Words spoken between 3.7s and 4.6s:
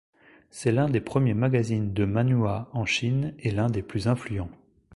plus influents.